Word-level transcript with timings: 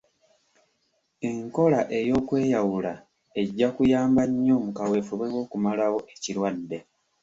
Enkola 1.29 1.79
oy’okweyawula 1.97 2.93
ejja 3.41 3.67
kuyamba 3.75 4.21
nnyo 4.29 4.55
mu 4.65 4.71
kaweefube 4.77 5.25
w'okumalawo 5.35 5.99
ekirwadde. 6.13 6.77